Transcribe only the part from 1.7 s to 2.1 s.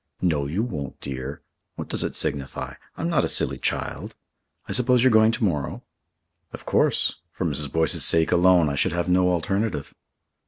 What does